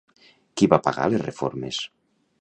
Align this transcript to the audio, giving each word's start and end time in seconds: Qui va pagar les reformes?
Qui 0.61 0.69
va 0.71 0.79
pagar 0.87 1.05
les 1.13 1.23
reformes? 1.27 1.85